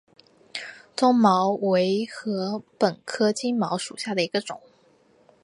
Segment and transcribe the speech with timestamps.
[0.95, 4.59] 棕茅为禾本科金茅属下的一个种。